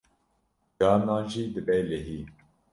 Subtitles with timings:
[0.77, 2.19] Carinan jî dibe lehî.